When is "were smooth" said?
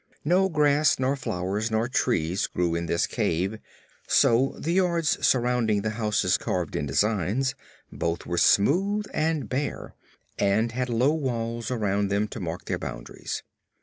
8.25-9.05